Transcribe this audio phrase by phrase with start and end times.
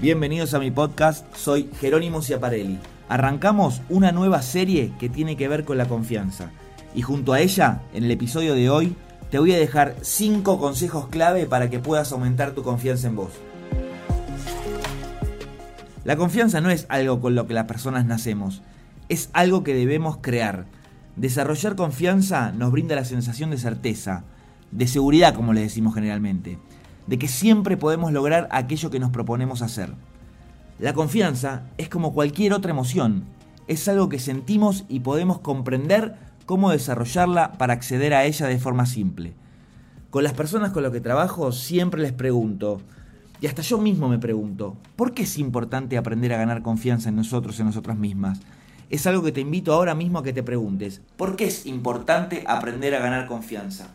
[0.00, 2.78] Bienvenidos a mi podcast, soy Jerónimo Ciaparelli.
[3.08, 6.52] Arrancamos una nueva serie que tiene que ver con la confianza.
[6.94, 8.94] Y junto a ella, en el episodio de hoy,
[9.32, 13.32] te voy a dejar 5 consejos clave para que puedas aumentar tu confianza en vos.
[16.04, 18.62] La confianza no es algo con lo que las personas nacemos,
[19.08, 20.66] es algo que debemos crear.
[21.16, 24.22] Desarrollar confianza nos brinda la sensación de certeza,
[24.70, 26.56] de seguridad como le decimos generalmente
[27.08, 29.90] de que siempre podemos lograr aquello que nos proponemos hacer.
[30.78, 33.24] La confianza es como cualquier otra emoción,
[33.66, 36.16] es algo que sentimos y podemos comprender
[36.46, 39.34] cómo desarrollarla para acceder a ella de forma simple.
[40.10, 42.80] Con las personas con las que trabajo siempre les pregunto,
[43.40, 47.16] y hasta yo mismo me pregunto, ¿por qué es importante aprender a ganar confianza en
[47.16, 48.40] nosotros, en nosotras mismas?
[48.90, 52.44] Es algo que te invito ahora mismo a que te preguntes, ¿por qué es importante
[52.46, 53.88] aprender a ganar confianza?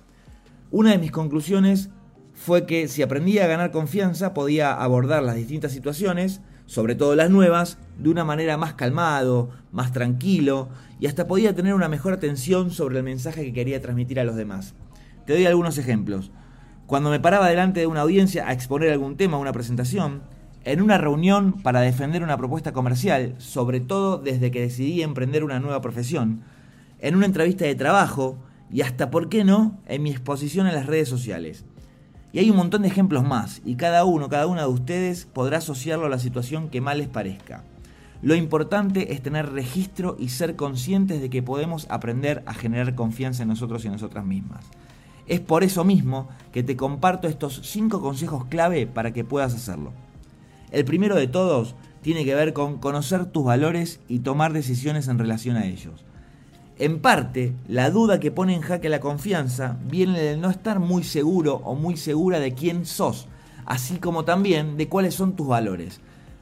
[0.71, 1.90] Una de mis conclusiones
[2.34, 7.30] fue que si aprendía a ganar confianza podía abordar las distintas situaciones, sobre todo las
[7.30, 12.72] nuevas, de una manera más calmado, más tranquilo y hasta podía tener una mejor atención
[12.72, 14.74] sobre el mensaje que quería transmitir a los demás.
[15.26, 16.32] Te doy algunos ejemplos.
[16.88, 20.24] Cuando me paraba delante de una audiencia a exponer algún tema o una presentación,
[20.66, 25.60] en una reunión para defender una propuesta comercial, sobre todo desde que decidí emprender una
[25.60, 26.41] nueva profesión,
[27.00, 28.38] en una entrevista de trabajo
[28.72, 31.66] y hasta, ¿por qué no?, en mi exposición en las redes sociales.
[32.34, 35.59] Y hay un montón de ejemplos más, y cada uno, cada una de ustedes podrá
[35.59, 37.63] asociarlo a la situación que más les parezca.
[38.23, 43.43] Lo importante es tener registro y ser conscientes de que podemos aprender a generar confianza
[43.43, 44.65] en nosotros y en nosotras mismas.
[45.27, 49.91] Es por eso mismo que te comparto estos 5 consejos clave para que puedas hacerlo.
[50.71, 55.20] El primero de todos tiene que ver con conocer tus valores y tomar decisiones en
[55.20, 56.04] relación a ellos.
[56.79, 61.04] En parte, la duda que pone en jaque la confianza viene de no estar muy
[61.04, 63.27] seguro o muy segura de quién sos,
[63.66, 66.01] así como también de cuáles son tus valores.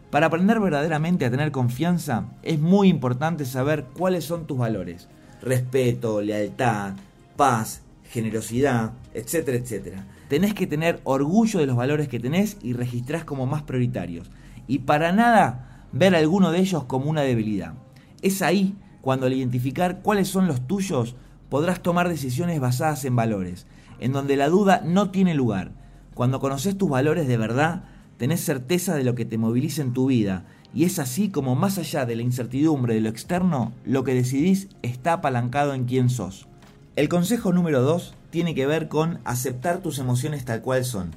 [0.09, 5.09] Para aprender verdaderamente a tener confianza, es muy importante saber cuáles son tus valores.
[5.41, 6.93] Respeto, lealtad,
[7.35, 10.07] paz, generosidad, etcétera, etcétera.
[10.29, 14.31] Tenés que tener orgullo de los valores que tenés y registrás como más prioritarios.
[14.65, 17.73] Y para nada ver alguno de ellos como una debilidad.
[18.21, 21.15] Es ahí cuando al identificar cuáles son los tuyos,
[21.49, 23.67] podrás tomar decisiones basadas en valores,
[23.99, 25.71] en donde la duda no tiene lugar.
[26.13, 27.83] Cuando conoces tus valores de verdad,
[28.17, 31.77] tenés certeza de lo que te moviliza en tu vida, y es así como más
[31.77, 36.47] allá de la incertidumbre de lo externo, lo que decidís está apalancado en quién sos.
[36.95, 41.11] El consejo número 2 tiene que ver con aceptar tus emociones tal cual son.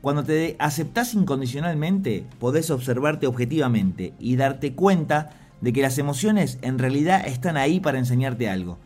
[0.00, 6.78] Cuando te aceptás incondicionalmente, podés observarte objetivamente y darte cuenta de que las emociones en
[6.78, 8.78] realidad están ahí para enseñarte algo.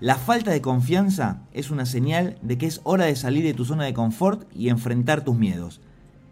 [0.00, 3.64] La falta de confianza es una señal de que es hora de salir de tu
[3.64, 5.80] zona de confort y enfrentar tus miedos.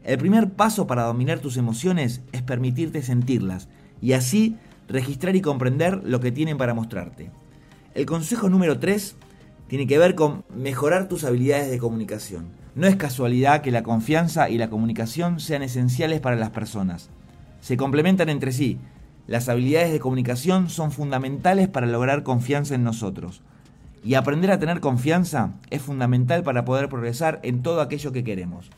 [0.03, 3.69] El primer paso para dominar tus emociones es permitirte sentirlas
[4.01, 4.57] y así
[4.89, 7.31] registrar y comprender lo que tienen para mostrarte.
[7.95, 9.15] El consejo número 3
[9.69, 12.47] tiene que ver con mejorar tus habilidades de comunicación.
[12.75, 17.11] No es casualidad que la confianza y la comunicación sean esenciales para las personas.
[17.61, 18.79] Se complementan entre sí
[19.31, 23.43] las habilidades de comunicación son fundamentales para lograr confianza en nosotros.
[24.03, 28.71] Y aprender a tener confianza es fundamental para poder progresar en todo aquello que queremos.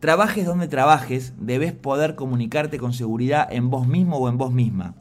[0.00, 4.94] Trabajes donde trabajes, debes poder comunicarte con seguridad en vos mismo o en vos misma.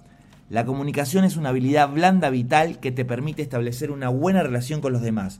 [0.49, 4.91] La comunicación es una habilidad blanda vital que te permite establecer una buena relación con
[4.91, 5.39] los demás.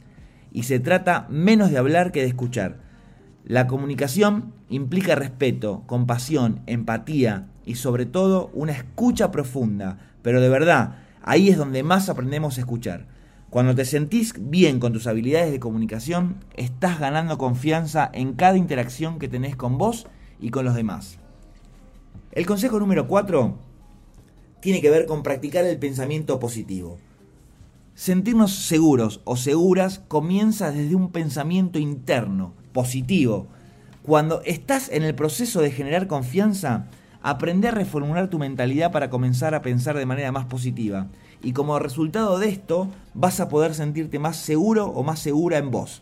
[0.54, 2.78] Y se trata menos de hablar que de escuchar.
[3.44, 10.98] La comunicación implica respeto, compasión, empatía, y sobre todo una escucha profunda, pero de verdad,
[11.22, 13.08] ahí es donde más aprendemos a escuchar.
[13.50, 19.20] Cuando te sentís bien con tus habilidades de comunicación, estás ganando confianza en cada interacción
[19.20, 20.08] que tenés con vos
[20.40, 21.18] y con los demás.
[22.32, 23.58] El consejo número 4
[24.62, 26.98] tiene que ver con practicar el pensamiento positivo.
[27.94, 33.48] Sentirnos seguros o seguras comienza desde un pensamiento interno, positivo.
[34.04, 36.88] Cuando estás en el proceso de generar confianza,
[37.24, 41.08] Aprende a reformular tu mentalidad para comenzar a pensar de manera más positiva.
[41.44, 45.70] Y como resultado de esto, vas a poder sentirte más seguro o más segura en
[45.70, 46.02] vos.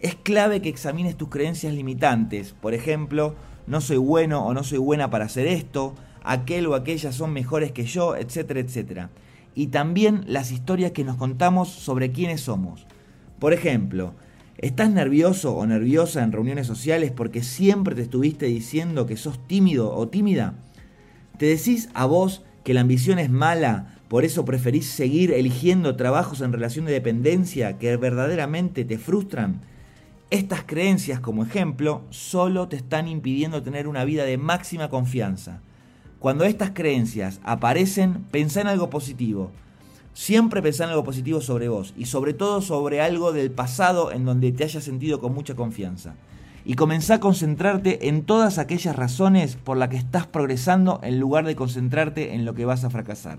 [0.00, 2.52] Es clave que examines tus creencias limitantes.
[2.52, 3.34] Por ejemplo,
[3.66, 7.72] no soy bueno o no soy buena para hacer esto, aquel o aquella son mejores
[7.72, 9.10] que yo, etcétera, etcétera.
[9.54, 12.86] Y también las historias que nos contamos sobre quiénes somos.
[13.38, 14.12] Por ejemplo,
[14.58, 19.94] ¿Estás nervioso o nerviosa en reuniones sociales porque siempre te estuviste diciendo que sos tímido
[19.94, 20.54] o tímida?
[21.38, 26.40] ¿Te decís a vos que la ambición es mala, por eso preferís seguir eligiendo trabajos
[26.40, 29.60] en relación de dependencia que verdaderamente te frustran?
[30.28, 35.60] Estas creencias, como ejemplo, solo te están impidiendo tener una vida de máxima confianza.
[36.18, 39.52] Cuando estas creencias aparecen, pensá en algo positivo.
[40.18, 44.24] Siempre pensá en algo positivo sobre vos y sobre todo sobre algo del pasado en
[44.24, 46.16] donde te hayas sentido con mucha confianza.
[46.64, 51.46] Y comenzá a concentrarte en todas aquellas razones por las que estás progresando en lugar
[51.46, 53.38] de concentrarte en lo que vas a fracasar.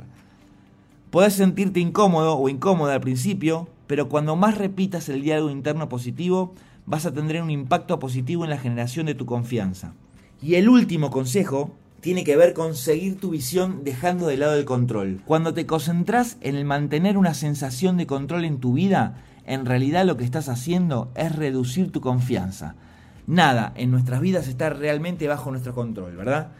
[1.12, 6.54] Podés sentirte incómodo o incómoda al principio, pero cuando más repitas el diálogo interno positivo,
[6.86, 9.92] vas a tener un impacto positivo en la generación de tu confianza.
[10.42, 14.66] Y el último consejo tiene que ver con seguir tu visión dejando de lado el
[14.66, 15.22] control.
[15.25, 20.06] Cuando te concentras en el mantener una sensación de control en tu vida, en realidad
[20.06, 22.75] lo que estás haciendo es reducir tu confianza.
[23.28, 26.51] Nada en nuestras vidas está realmente bajo nuestro control, ¿verdad?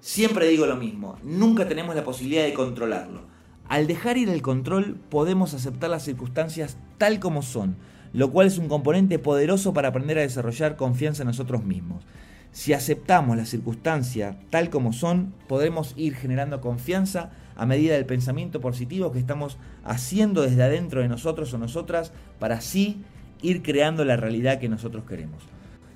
[0.00, 3.22] Siempre digo lo mismo, nunca tenemos la posibilidad de controlarlo.
[3.68, 7.76] Al dejar ir el control podemos aceptar las circunstancias tal como son,
[8.12, 12.04] lo cual es un componente poderoso para aprender a desarrollar confianza en nosotros mismos.
[12.52, 18.60] Si aceptamos las circunstancias tal como son, podremos ir generando confianza a medida del pensamiento
[18.60, 23.02] positivo que estamos haciendo desde adentro de nosotros o nosotras para así
[23.42, 25.42] ir creando la realidad que nosotros queremos.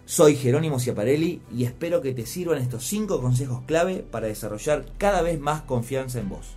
[0.04, 5.22] Soy Jerónimo Ciaparelli y espero que te sirvan estos 5 consejos clave para desarrollar cada
[5.22, 6.56] vez más confianza en vos.